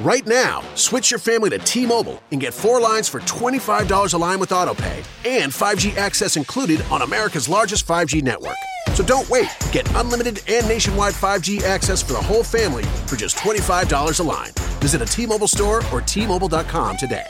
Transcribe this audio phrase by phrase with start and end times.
[0.00, 4.16] Right now, switch your family to T Mobile and get four lines for $25 a
[4.16, 4.96] line with AutoPay
[5.28, 8.56] and 5G access included on America's largest 5G network.
[8.94, 9.50] So don't wait.
[9.72, 14.52] Get unlimited and nationwide 5G access for the whole family for just $25 a line.
[14.80, 17.26] Visit a T Mobile store or T-Mobile.com today.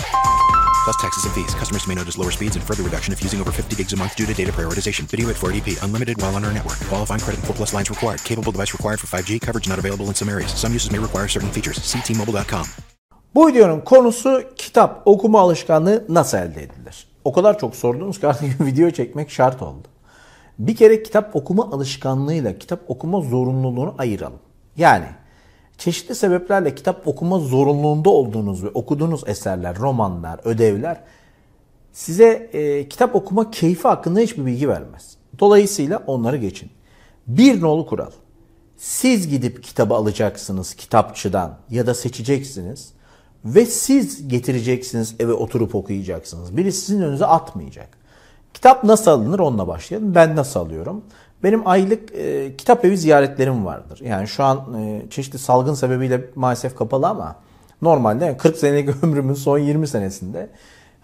[0.85, 1.55] Plus taxes and fees.
[1.55, 4.17] Customers may notice lower speeds and further reduction if using over 50 gigs a month
[4.17, 5.05] due to data prioritization.
[5.05, 5.83] Video at 480p.
[5.85, 6.79] Unlimited while on our network.
[6.89, 8.25] Qualifying credit and 4 plus lines required.
[8.25, 9.41] Capable device required for 5G.
[9.41, 10.53] Coverage not available in some areas.
[10.55, 11.79] Some uses may require certain features.
[11.79, 12.67] Ctmobile.com.
[13.35, 17.07] Bu videonun konusu kitap okuma alışkanlığı nasıl elde edilir?
[17.25, 19.89] O kadar çok sordunuz ki artık video çekmek şart oldu.
[20.59, 24.39] Bir kere kitap okuma alışkanlığıyla kitap okuma zorunluluğunu ayıralım.
[24.77, 25.07] Yani
[25.81, 31.01] çeşitli sebeplerle kitap okuma zorunluluğunda olduğunuz ve okuduğunuz eserler, romanlar, ödevler
[31.93, 35.17] size e, kitap okuma keyfi hakkında hiçbir bilgi vermez.
[35.39, 36.71] Dolayısıyla onları geçin.
[37.27, 38.11] Bir nolu kural.
[38.77, 42.93] Siz gidip kitabı alacaksınız kitapçıdan ya da seçeceksiniz
[43.45, 46.57] ve siz getireceksiniz eve oturup okuyacaksınız.
[46.57, 47.89] Biri sizin önünüze atmayacak.
[48.55, 50.15] Kitap nasıl alınır onunla başlayalım.
[50.15, 51.05] Ben nasıl alıyorum?
[51.43, 54.01] Benim aylık e, kitap evi ziyaretlerim vardır.
[54.05, 57.37] Yani şu an e, çeşitli salgın sebebiyle maalesef kapalı ama
[57.83, 60.51] normalde yani 40 senelik ömrümün son 20 senesinde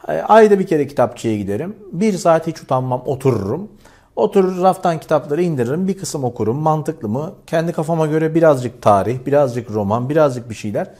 [0.08, 1.76] e, ayda bir kere kitapçıya giderim.
[1.92, 3.68] Bir saat hiç utanmam otururum.
[4.16, 5.88] Oturur raftan kitapları indiririm.
[5.88, 6.56] Bir kısım okurum.
[6.56, 7.32] Mantıklı mı?
[7.46, 10.90] Kendi kafama göre birazcık tarih, birazcık roman, birazcık bir şeyler.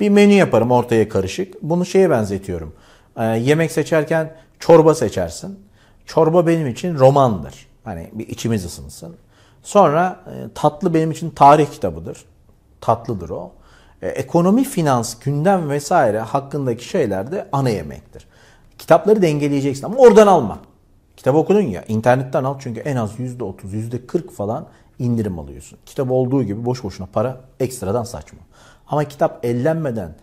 [0.00, 1.62] Bir menü yaparım ortaya karışık.
[1.62, 2.72] Bunu şeye benzetiyorum.
[3.16, 5.58] E, yemek seçerken çorba seçersin.
[6.06, 7.71] Çorba benim için romandır.
[7.84, 9.16] Hani bir içimiz ısınsın.
[9.62, 12.24] Sonra e, tatlı benim için tarih kitabıdır.
[12.80, 13.52] Tatlıdır o.
[14.02, 18.26] E, ekonomi, finans, gündem vesaire hakkındaki şeyler de ana yemektir.
[18.78, 20.58] Kitapları dengeleyeceksin ama oradan alma.
[21.16, 24.66] Kitap okudun ya internetten al çünkü en az %30, %40 falan
[24.98, 25.78] indirim alıyorsun.
[25.86, 28.38] Kitap olduğu gibi boş boşuna para ekstradan saçma.
[28.88, 30.14] Ama kitap ellenmeden,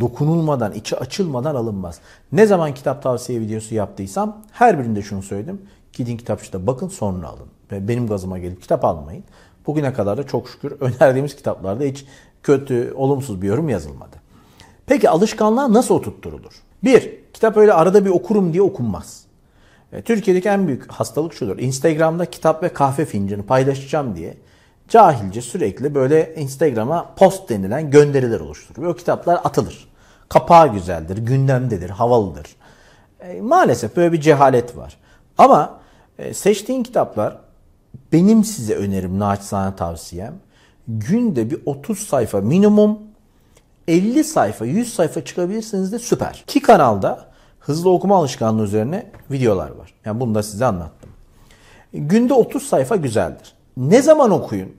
[0.00, 2.00] dokunulmadan, içi açılmadan alınmaz.
[2.32, 5.62] Ne zaman kitap tavsiye videosu yaptıysam her birinde şunu söyledim.
[5.96, 7.48] Gidin kitapçıda bakın sonra alın.
[7.70, 9.24] Benim gazıma gelip kitap almayın.
[9.66, 12.04] Bugüne kadar da çok şükür önerdiğimiz kitaplarda hiç
[12.42, 14.16] kötü, olumsuz bir yorum yazılmadı.
[14.86, 16.62] Peki alışkanlığa nasıl oturtturulur?
[16.84, 19.24] Bir, kitap öyle arada bir okurum diye okunmaz.
[19.92, 21.58] E, Türkiye'deki en büyük hastalık şudur.
[21.58, 24.36] Instagram'da kitap ve kahve fincanı paylaşacağım diye
[24.88, 28.82] cahilce sürekli böyle Instagram'a post denilen gönderiler oluşturur.
[28.82, 29.88] Ve o kitaplar atılır.
[30.28, 32.56] Kapağı güzeldir, gündemdedir, havalıdır.
[33.20, 34.96] E, maalesef böyle bir cehalet var.
[35.38, 35.78] Ama
[36.18, 37.38] e, seçtiğin kitaplar
[38.12, 40.34] benim size önerim, naçizane tavsiyem.
[40.88, 42.98] Günde bir 30 sayfa minimum
[43.88, 46.44] 50 sayfa, 100 sayfa çıkabilirsiniz de süper.
[46.46, 47.26] Ki kanalda
[47.60, 49.94] hızlı okuma alışkanlığı üzerine videolar var.
[50.04, 51.10] Yani bunu da size anlattım.
[51.92, 53.54] Günde 30 sayfa güzeldir.
[53.76, 54.72] Ne zaman okuyun?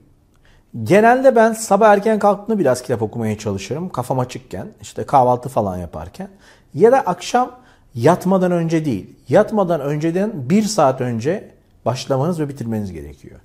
[0.82, 3.88] Genelde ben sabah erken kalktığımda biraz kitap okumaya çalışırım.
[3.88, 6.28] Kafam açıkken, işte kahvaltı falan yaparken.
[6.74, 7.50] Ya da akşam
[7.94, 9.17] yatmadan önce değil.
[9.28, 11.50] Yatmadan önceden bir saat önce
[11.84, 13.40] başlamanız ve bitirmeniz gerekiyor.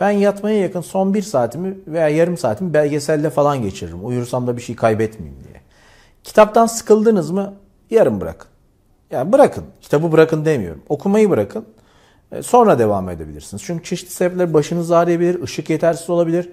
[0.00, 4.06] Ben yatmaya yakın son bir saatimi veya yarım saatimi belgeselle falan geçiririm.
[4.06, 5.60] Uyursam da bir şey kaybetmeyeyim diye.
[6.24, 7.54] Kitaptan sıkıldınız mı
[7.90, 8.48] yarım bırakın.
[9.10, 9.64] Yani bırakın.
[9.80, 10.82] Kitabı bırakın demiyorum.
[10.88, 11.64] Okumayı bırakın.
[12.32, 13.62] E, sonra devam edebilirsiniz.
[13.66, 16.50] Çünkü çeşitli sebepler başınız ağrıyabilir, ışık yetersiz olabilir.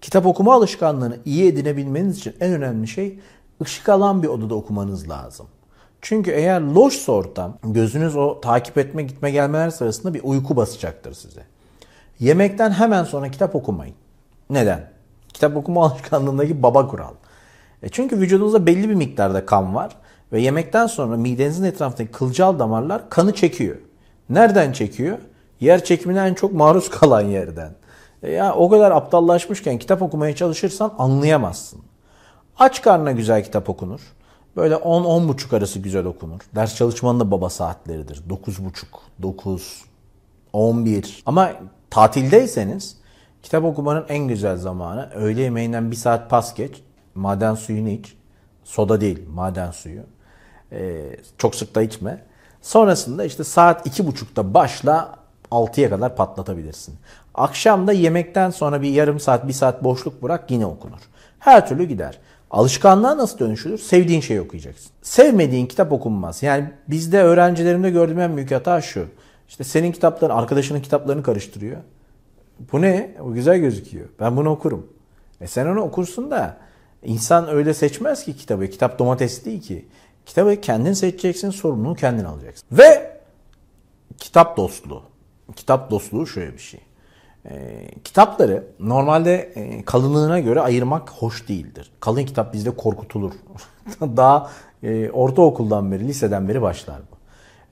[0.00, 3.18] Kitap okuma alışkanlığını iyi edinebilmeniz için en önemli şey
[3.62, 5.46] ışık alan bir odada okumanız lazım.
[6.00, 11.42] Çünkü eğer loşsa ortam, gözünüz o takip etme gitme gelmeler sırasında bir uyku basacaktır size.
[12.20, 13.94] Yemekten hemen sonra kitap okumayın.
[14.50, 14.90] Neden?
[15.28, 17.12] Kitap okuma alışkanlığındaki baba kural.
[17.82, 19.96] E çünkü vücudunuzda belli bir miktarda kan var
[20.32, 23.76] ve yemekten sonra midenizin etrafındaki kılcal damarlar kanı çekiyor.
[24.30, 25.18] Nereden çekiyor?
[25.60, 27.70] Yer çekimine en çok maruz kalan yerden.
[28.22, 31.80] E ya o kadar aptallaşmışken kitap okumaya çalışırsan anlayamazsın.
[32.58, 34.00] Aç karnına güzel kitap okunur.
[34.56, 36.40] Böyle 10-10.30 arası güzel okunur.
[36.54, 38.22] Ders çalışmanın da baba saatleridir.
[38.28, 38.84] 9.30,
[39.22, 39.84] 9,
[40.52, 41.22] 11.
[41.26, 41.52] Ama
[41.90, 42.96] tatildeyseniz
[43.42, 46.82] kitap okumanın en güzel zamanı öğle yemeğinden bir saat pas geç.
[47.14, 48.16] Maden suyunu iç.
[48.64, 50.02] Soda değil maden suyu.
[50.72, 52.22] Ee, çok sık da içme.
[52.62, 55.14] Sonrasında işte saat 2.30'da başla
[55.50, 56.94] 6'ya kadar patlatabilirsin.
[57.34, 61.00] Akşam da yemekten sonra bir yarım saat, bir saat boşluk bırak yine okunur.
[61.38, 62.18] Her türlü gider.
[62.50, 63.78] Alışkanlığa nasıl dönüşülür?
[63.78, 64.90] Sevdiğin şeyi okuyacaksın.
[65.02, 66.42] Sevmediğin kitap okunmaz.
[66.42, 69.06] Yani bizde öğrencilerimde gördüğüm en büyük hata şu.
[69.48, 71.76] İşte senin kitapların, arkadaşının kitaplarını karıştırıyor.
[72.72, 73.14] Bu ne?
[73.20, 74.08] O güzel gözüküyor.
[74.20, 74.86] Ben bunu okurum.
[75.40, 76.56] E sen onu okursun da
[77.02, 78.66] insan öyle seçmez ki kitabı.
[78.66, 79.86] Kitap domates değil ki.
[80.26, 82.66] Kitabı kendin seçeceksin, sorumluluğu kendin alacaksın.
[82.72, 83.20] Ve
[84.18, 85.02] kitap dostluğu.
[85.56, 86.80] Kitap dostluğu şöyle bir şey.
[87.50, 91.90] E, kitapları normalde e, kalınlığına göre ayırmak hoş değildir.
[92.00, 93.32] Kalın kitap bizde korkutulur.
[94.00, 94.50] Daha
[94.82, 97.16] e, ortaokuldan beri, liseden beri başlar bu.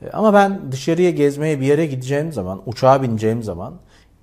[0.07, 3.75] E, ama ben dışarıya gezmeye bir yere gideceğim zaman, uçağa bineceğim zaman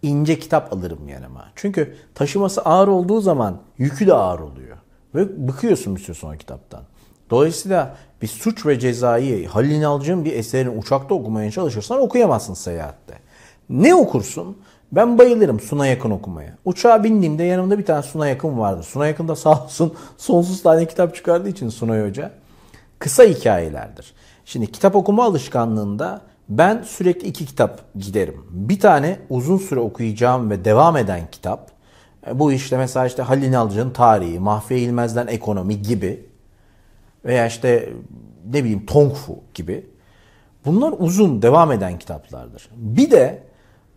[0.01, 1.45] ince kitap alırım yanıma.
[1.56, 4.77] Çünkü taşıması ağır olduğu zaman yükü de ağır oluyor.
[5.15, 6.81] Ve bıkıyorsun bir süre sonra kitaptan.
[7.30, 13.13] Dolayısıyla bir suç ve cezayı Halil İnalcı'nın bir eserini uçakta okumaya çalışırsan okuyamazsın seyahatte.
[13.69, 14.57] Ne okursun?
[14.92, 16.58] Ben bayılırım Suna Yakın okumaya.
[16.66, 18.84] Uçağa bindiğimde yanımda bir tane Suna Yakın vardır.
[18.84, 22.32] Suna Yakın da sağ olsun sonsuz tane kitap çıkardığı için Sunay Hoca.
[23.00, 24.14] Kısa hikayelerdir.
[24.46, 28.46] Şimdi kitap okuma alışkanlığında ben sürekli iki kitap giderim.
[28.50, 31.72] Bir tane uzun süre okuyacağım ve devam eden kitap.
[32.28, 36.26] E, bu işte mesela işte Halil İnalcı'nın tarihi, Mahfiye İlmez'den ekonomi gibi
[37.26, 37.94] veya işte
[38.54, 39.86] ne bileyim Tong Fu gibi.
[40.66, 42.70] Bunlar uzun devam eden kitaplardır.
[42.76, 43.50] Bir de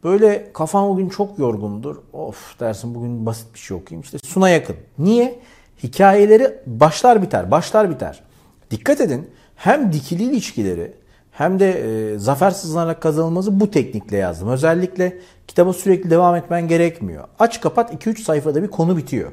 [0.05, 1.97] böyle kafam bugün çok yorgundur.
[2.13, 4.03] Of dersin bugün basit bir şey okuyayım.
[4.03, 4.77] İşte Suna yakın.
[4.99, 5.39] Niye?
[5.83, 8.23] Hikayeleri başlar biter, başlar biter.
[8.71, 10.93] Dikkat edin hem dikili ilişkileri
[11.33, 11.71] hem de
[12.15, 12.55] e, zafer
[13.01, 14.49] kazanılması bu teknikle yazdım.
[14.49, 17.25] Özellikle kitaba sürekli devam etmen gerekmiyor.
[17.39, 19.33] Aç kapat 2-3 sayfada bir konu bitiyor.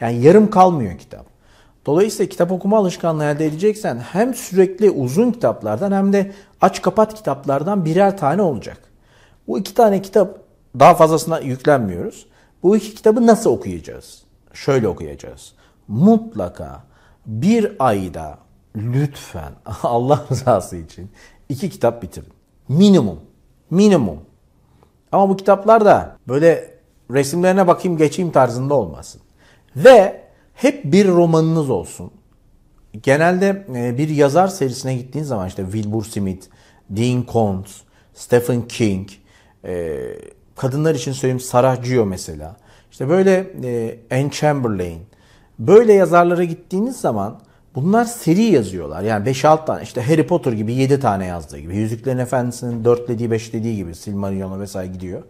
[0.00, 1.26] Yani yarım kalmıyor kitap.
[1.86, 7.84] Dolayısıyla kitap okuma alışkanlığı elde edeceksen hem sürekli uzun kitaplardan hem de aç kapat kitaplardan
[7.84, 8.85] birer tane olacak.
[9.48, 10.38] Bu iki tane kitap
[10.78, 12.26] daha fazlasına yüklenmiyoruz.
[12.62, 14.22] Bu iki kitabı nasıl okuyacağız?
[14.52, 15.52] Şöyle okuyacağız.
[15.88, 16.82] Mutlaka
[17.26, 18.38] bir ayda
[18.76, 19.52] lütfen
[19.82, 21.10] Allah rızası için
[21.48, 22.32] iki kitap bitirin.
[22.68, 23.20] Minimum.
[23.70, 24.18] Minimum.
[25.12, 26.76] Ama bu kitaplar da böyle
[27.10, 29.20] resimlerine bakayım geçeyim tarzında olmasın.
[29.76, 30.22] Ve
[30.54, 32.10] hep bir romanınız olsun.
[33.02, 36.46] Genelde e, bir yazar serisine gittiğin zaman işte Wilbur Smith,
[36.90, 37.82] Dean Koontz,
[38.14, 39.08] Stephen King,
[39.66, 39.98] e,
[40.56, 42.56] kadınlar için söyleyeyim Sarah Gio mesela.
[42.90, 45.00] İşte böyle e, Anne Chamberlain.
[45.58, 47.40] Böyle yazarlara gittiğiniz zaman
[47.74, 49.02] bunlar seri yazıyorlar.
[49.02, 51.76] Yani 5-6 tane işte Harry Potter gibi 7 tane yazdığı gibi.
[51.76, 55.22] Yüzüklerin Efendisi'nin 4'lediği 5'lediği gibi Silmarillion'a vesaire gidiyor.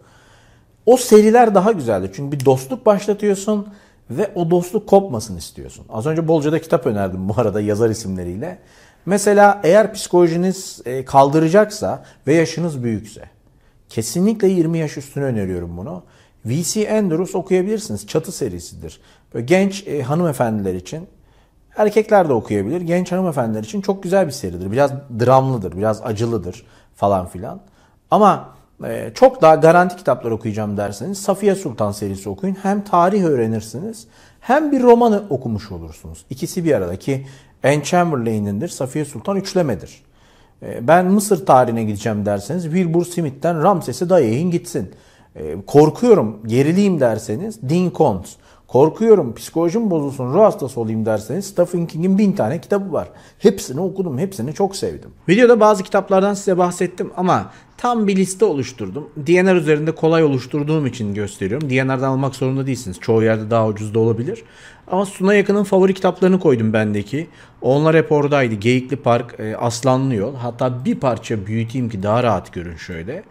[0.85, 2.11] O seriler daha güzeldi.
[2.15, 3.67] Çünkü bir dostluk başlatıyorsun
[4.09, 5.85] ve o dostluk kopmasın istiyorsun.
[5.89, 8.59] Az önce bolca da kitap önerdim bu arada yazar isimleriyle.
[9.05, 13.36] Mesela eğer psikolojiniz e, kaldıracaksa ve yaşınız büyükse
[13.89, 16.03] kesinlikle 20 yaş üstüne öneriyorum bunu.
[16.45, 16.97] V.C.
[16.97, 18.07] Andrews okuyabilirsiniz.
[18.07, 19.01] Çatı serisidir.
[19.33, 21.07] Böyle genç e, hanımefendiler için
[21.77, 22.81] erkekler de okuyabilir.
[22.81, 24.71] Genç hanımefendiler için çok güzel bir seridir.
[24.71, 27.61] Biraz dramlıdır, biraz acılıdır falan filan.
[28.11, 32.57] Ama ee, çok daha garanti kitaplar okuyacağım derseniz Safiye Sultan serisi okuyun.
[32.63, 34.07] Hem tarih öğrenirsiniz
[34.39, 36.25] hem bir romanı okumuş olursunuz.
[36.29, 37.27] İkisi bir arada ki
[37.63, 38.67] Anne Chamberlain'indir.
[38.67, 40.03] Safiye Sultan üçlemedir.
[40.63, 44.91] Ee, ben Mısır tarihine gideceğim derseniz Wilbur Smith'ten Ramses'i dayayın gitsin.
[45.35, 48.37] Ee, korkuyorum, geriliyim derseniz Dean Koontz.
[48.67, 53.09] Korkuyorum, psikolojim bozulsun, ruh hastası olayım derseniz Stephen King'in bin tane kitabı var.
[53.39, 55.11] Hepsini okudum, hepsini çok sevdim.
[55.29, 59.09] Videoda bazı kitaplardan size bahsettim ama tam bir liste oluşturdum.
[59.27, 61.69] DNR üzerinde kolay oluşturduğum için gösteriyorum.
[61.69, 62.99] DNR'dan almak zorunda değilsiniz.
[62.99, 64.43] Çoğu yerde daha ucuz da olabilir.
[64.87, 67.27] Ama Suna Yakın'ın favori kitaplarını koydum bendeki.
[67.61, 68.55] Onlar hep oradaydı.
[68.55, 70.35] Geyikli Park, e, Aslanlı Yol.
[70.35, 73.23] Hatta bir parça büyüteyim ki daha rahat görün şöyle.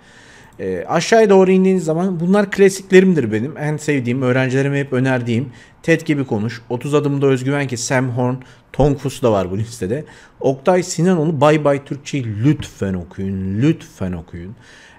[0.60, 3.56] E, aşağıya doğru indiğiniz zaman bunlar klasiklerimdir benim.
[3.56, 5.48] En sevdiğim, öğrencilerime hep önerdiğim
[5.82, 6.62] TED gibi konuş.
[6.68, 8.34] 30 adımda özgüven ki Sam Horn,
[8.72, 10.04] Tom Fus da var bu listede.
[10.40, 13.62] Oktay Sinanoğlu Bay Bay Türkçeyi lütfen okuyun.
[13.62, 14.56] Lütfen okuyun.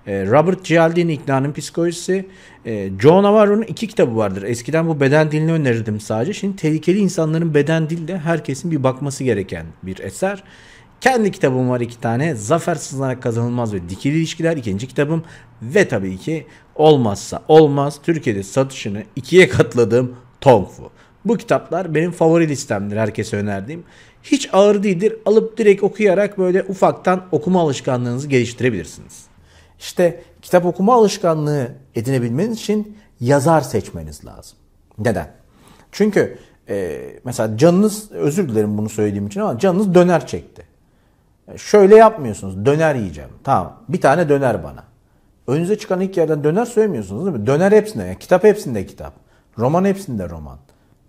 [0.08, 2.26] E, Robert Cialdini İknanın Psikolojisi.
[2.66, 4.44] E, Joe Navarro'nun iki kitabı vardır.
[4.44, 6.34] Eskiden bu beden dilini önerirdim sadece.
[6.34, 10.44] Şimdi tehlikeli insanların beden dilde herkesin bir bakması gereken bir eser.
[11.02, 12.36] Kendi kitabım var iki tane.
[12.36, 15.24] Zafer sızlanarak kazanılmaz ve dikili ilişkiler ikinci kitabım.
[15.62, 20.92] Ve tabii ki olmazsa olmaz Türkiye'de satışını ikiye katladığım Tong Fu.
[21.26, 23.84] Bu kitaplar benim favori listemdir herkese önerdiğim.
[24.24, 25.16] Hiç ağır değildir.
[25.26, 29.26] Alıp direkt okuyarak böyle ufaktan okuma alışkanlığınızı geliştirebilirsiniz.
[29.80, 34.58] İşte kitap okuma alışkanlığı edinebilmeniz için yazar seçmeniz lazım.
[34.98, 35.32] Neden?
[35.92, 36.38] Çünkü
[36.70, 40.57] e, mesela canınız özür dilerim bunu söylediğim için ama canınız döner çekti.
[41.54, 42.66] E, şöyle yapmıyorsunuz.
[42.66, 43.30] Döner yiyeceğim.
[43.44, 43.84] Tamam.
[43.90, 44.84] Bir tane döner bana.
[45.48, 47.48] Önünüze çıkan ilk yerden döner söylemiyorsunuz değil mi?
[47.48, 48.04] Döner hepsinde.
[48.04, 49.14] Yani kitap hepsinde kitap.
[49.58, 50.58] Roman hepsinde roman.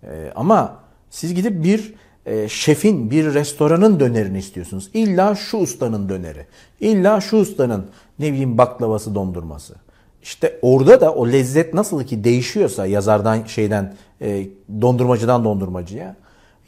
[0.03, 0.75] Ee, ama
[1.09, 1.93] siz gidip bir
[2.25, 4.89] e, şefin, bir restoranın dönerini istiyorsunuz.
[4.93, 6.45] İlla şu ustanın döneri.
[6.79, 7.85] İlla şu ustanın
[8.19, 9.75] ne bileyim baklavası, dondurması.
[10.23, 14.47] İşte orada da o lezzet nasıl ki değişiyorsa yazardan şeyden e,
[14.81, 16.15] dondurmacıdan dondurmacıya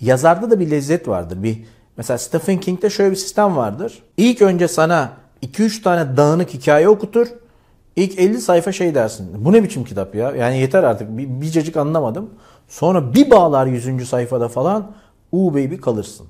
[0.02, 1.44] yazarda da bir lezzet vardır.
[1.44, 1.64] Bir
[1.98, 4.04] mesela Stephen King'de şöyle bir sistem vardır.
[4.18, 5.10] İlk önce sana
[5.44, 7.28] 2-3 tane dağınık hikaye okutur.
[7.96, 9.46] İlk 50 sayfa şey dersin.
[9.46, 10.32] Bu ne biçim kitap ya?
[10.32, 11.18] Yani yeter artık.
[11.18, 12.30] Bir, bir cacık anlamadım.
[12.68, 14.10] Sonra bir bağlar 100.
[14.10, 14.92] sayfada falan.
[15.32, 16.28] U baby kalırsın.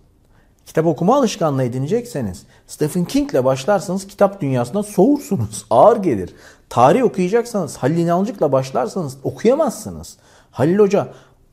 [0.65, 5.65] Kitap okuma alışkanlığı edinecekseniz Stephen King'le başlarsanız kitap dünyasından soğursunuz.
[5.69, 6.35] Ağır gelir.
[6.69, 10.17] Tarih okuyacaksanız Halil İnalcık'la başlarsanız okuyamazsınız.
[10.51, 11.07] Halil Hoca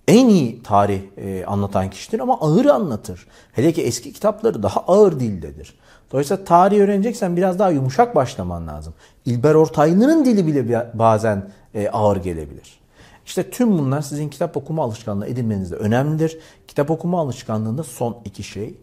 [0.09, 3.27] en iyi tarih e, anlatan kişidir ama ağır anlatır.
[3.53, 5.75] Hele ki eski kitapları daha ağır dildedir.
[6.13, 8.95] Dolayısıyla tarih öğreneceksen biraz daha yumuşak başlaman lazım.
[9.25, 12.79] İlber Ortaylı'nın dili bile bazen e, ağır gelebilir.
[13.27, 16.39] İşte tüm bunlar sizin kitap okuma alışkanlığı edinmenizde önemlidir.
[16.69, 18.75] Kitap okuma alışkanlığında son iki şey.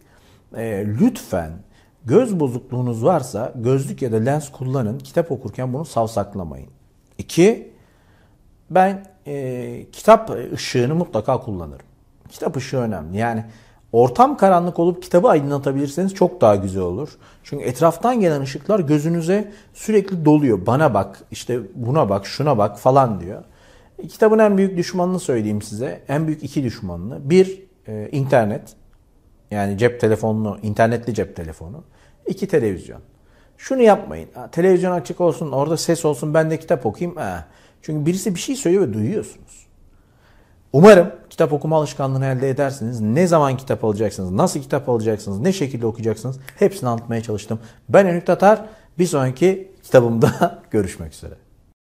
[0.58, 1.52] E, lütfen
[2.06, 5.00] göz bozukluğunuz varsa gözlük ya da lens kullanın.
[5.00, 6.70] Kitap okurken bunu savsaklamayın.
[7.18, 7.74] İki,
[8.70, 11.86] ben e, kitap ışığını mutlaka kullanırım.
[12.30, 13.18] Kitap ışığı önemli.
[13.18, 13.46] Yani
[13.92, 17.10] ortam karanlık olup kitabı aydınlatabilirseniz çok daha güzel olur.
[17.44, 20.66] Çünkü etraftan gelen ışıklar gözünüze sürekli doluyor.
[20.66, 23.44] Bana bak, işte buna bak, şuna bak falan diyor.
[24.10, 26.02] Kitabın en büyük düşmanını söyleyeyim size.
[26.08, 27.30] En büyük iki düşmanını.
[27.30, 28.76] Bir, e, internet.
[29.52, 31.84] Yani cep telefonunu, internetli cep telefonu.
[32.28, 33.02] İki, televizyon.
[33.58, 34.30] Şunu yapmayın.
[34.52, 37.18] Televizyon açık olsun, orada ses olsun, ben de kitap okuyayım.
[37.18, 37.46] Ha.
[37.86, 39.68] Çünkü birisi bir şey söylüyor ve duyuyorsunuz.
[40.74, 43.02] Umarım kitap okuma alışkanlığını elde edersiniz.
[43.02, 47.60] Ne zaman kitap alacaksınız, nasıl kitap alacaksınız, ne şekilde okuyacaksınız hepsini anlatmaya çalıştım.
[47.90, 48.66] Ben Önük Tatar.
[49.00, 51.34] Bir sonraki kitabımda görüşmek üzere.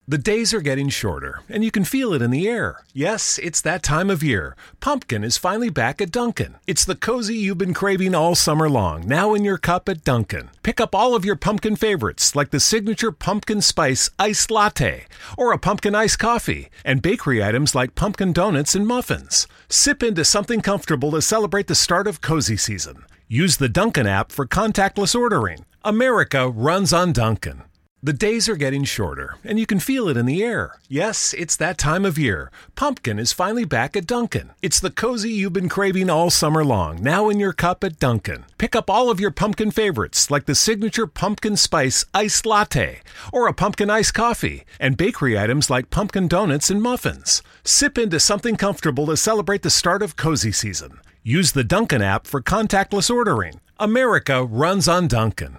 [0.06, 2.84] The days are getting shorter, and you can feel it in the air.
[2.92, 4.54] Yes, it's that time of year.
[4.78, 6.56] Pumpkin is finally back at Dunkin'.
[6.66, 10.50] It's the cozy you've been craving all summer long, now in your cup at Dunkin'.
[10.62, 15.06] Pick up all of your pumpkin favorites, like the signature pumpkin spice iced latte,
[15.38, 19.48] or a pumpkin iced coffee, and bakery items like pumpkin donuts and muffins.
[19.70, 23.06] Sip into something comfortable to celebrate the start of cozy season.
[23.26, 25.64] Use the Dunkin' app for contactless ordering.
[25.82, 27.62] America runs on Dunkin'.
[28.04, 30.76] The days are getting shorter, and you can feel it in the air.
[30.90, 32.50] Yes, it's that time of year.
[32.76, 34.50] Pumpkin is finally back at Dunkin'.
[34.60, 38.44] It's the cozy you've been craving all summer long, now in your cup at Dunkin'.
[38.58, 43.00] Pick up all of your pumpkin favorites, like the signature pumpkin spice iced latte,
[43.32, 47.42] or a pumpkin iced coffee, and bakery items like pumpkin donuts and muffins.
[47.64, 51.00] Sip into something comfortable to celebrate the start of cozy season.
[51.22, 53.60] Use the Dunkin' app for contactless ordering.
[53.80, 55.56] America runs on Dunkin'.